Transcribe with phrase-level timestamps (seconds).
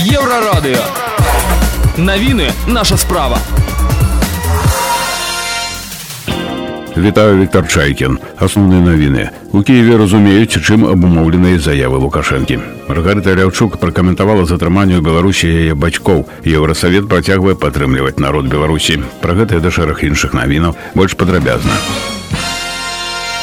[0.00, 0.80] Еўрарадыё.
[1.98, 3.38] Навіны наша справа.
[6.96, 8.18] Вітаю Віктор Чайкін.
[8.40, 9.28] Асноўныя навіны.
[9.52, 12.88] У Киеве разумеюць, чым абумоўленыя заявы Лукашэнкі.
[12.88, 16.24] Маргарыта Ляўчук пракаментавала затрыманне ў Беларусі яе бацькоў.
[16.48, 19.04] Еўрасавет працягвае падтрымліваць народ Беларусі.
[19.20, 21.76] Пра гэта і да шэраг іншых навінаў больш падрабязна.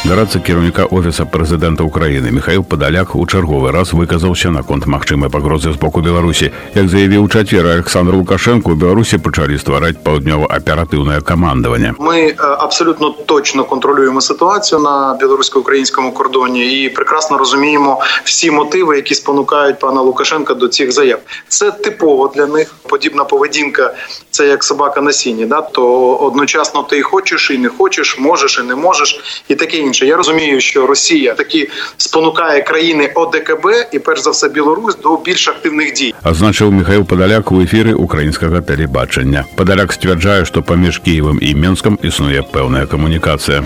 [0.08, 5.80] Дарацца кіраўніка офіса прэзідэнта ўкраіны Михаил падаляк у чарговы раз выказаўся наконт магчымай пагрозы з
[5.80, 13.10] боку беларусі як заявіў чацвер александр лукашенко у беларусі пачалі ствараць паўднёва-аператыўнае камандаванне мы абсолютно
[13.10, 20.54] точно контролюємо ситуацію на білорусько-українському кордоні і прекрасно розуміємо всі мотиви, які спонукають пана Лукашенка
[20.54, 21.20] до цих заяв.
[21.48, 22.76] Це типово для них.
[22.90, 23.94] Подібна поведінка
[24.32, 25.46] це як собака на сіні.
[25.46, 25.62] Да?
[25.62, 29.97] То одночасно ти і хочеш, і не хочеш, можеш і не можеш, і таке інше.
[30.06, 35.48] Я розумію, що Росія таки спонукає країни ОДКБ і перш за все Білорусь до більш
[35.48, 36.14] активних дій.
[36.24, 39.46] Азначыў Михаил падаляк у эфіры украінскага тэлебачання.
[39.56, 43.64] Падаляк сцвярджае, што паміж Кіевам і Менскам існуе пэўная камунікацыя.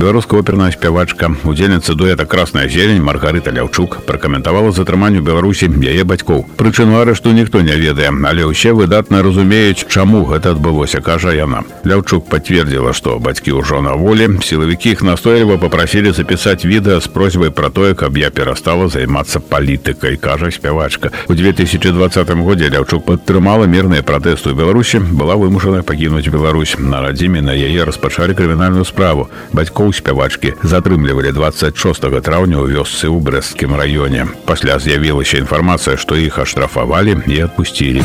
[0.00, 6.44] Беларуская оперная спявачка, удзельніца дуэта красная зелень Маргарыта Ляўчук пракаментавала затрыманню Беларусі яе бацькоў.
[6.60, 11.64] Прычыну арышту ніхто не ведае, але ўсе выдатна разумеюць, чаму гэта адбылося, кажа яна.
[11.88, 17.48] Ляўчук пацвердзіла, што бацькі ўжо на волі, сілавікі іх настойліва папрасілі запісаць відэа з просьбай
[17.48, 21.08] пра тое, каб я перастала займацца палітыкай, кажа спявачка.
[21.24, 26.76] У 2020 годзе Ляўчук падтрымала мірныя пратэсты ў Беларусі, была вымушана пакінуць Беларусь.
[26.76, 29.32] На радзіме на яе распачалі крымінальную справу.
[29.56, 31.74] Бацькоў спявачкі затрымлівалі 26
[32.22, 34.26] траўня ў вёсцы ў брэсцкім раёне.
[34.46, 38.02] Пасля з'явілася інфармацыя, што іх аштрафавалі і адпусцілі.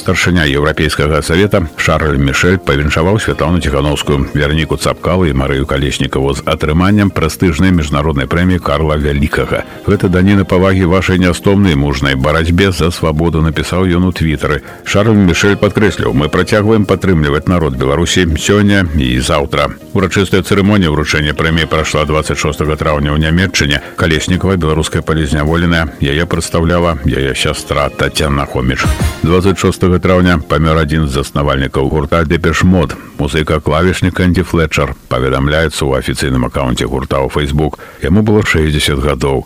[0.00, 7.12] Старшыня еўрапейскага савета Шарль Мішель павіншаваў святлану ціхановскую вярніку цапкалы і марыю калеснікаву з атрыманнем
[7.12, 9.62] прэстыжнай міжнароднай прэміі Карла вялікага.
[9.84, 14.62] Гэта даніна павагі вашай нястомнай мужнай барацьбе за свабоду напісаў ён у твітары.
[14.88, 19.68] Шарль Мішель падкрэсліў, мы працягваем падтрымліваць народ Беларусі сёння і заўтра.
[19.92, 23.84] Урачыстая цырымонія ўручэння прэміі прайшла 26 траўня ў нямметчыне.
[24.00, 28.86] Калеснікава беларуская палізняволеная яе прадстаўляла яе сястра Татяна Хоміч.
[29.22, 36.45] 26 траўня памёр адзін з заснавальнікаў гурта депешмод музыка клавішнік Энді флетчер паведамляецца ў афіцыйным
[36.49, 37.79] аккаунце гурта ў Facebook.
[38.01, 39.45] Яму было 60 гадоў.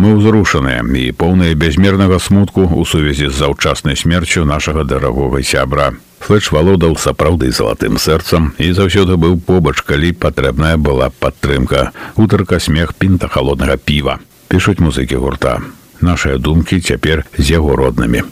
[0.00, 5.92] Мы ўзрушаныя і поўныя бязмернага смутку ў сувязі з заўчаснай смерцю нашага дарагога сябра.
[6.24, 11.92] Флэч валодаў сапраўды залатым сэрцам і заўсёды быў побач калі патрэбная была падтрымка.
[12.16, 14.20] Утарка смех пінта холоднага піва.
[14.48, 15.60] Пішуць музыкі гурта.
[16.00, 18.24] Нашыя думкі цяпер з яго роднымі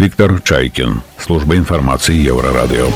[0.00, 2.86] Віктор Чайкін, служба інфармацыі еўрарадыё.